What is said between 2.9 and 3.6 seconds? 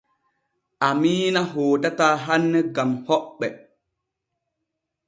hoɓɓe.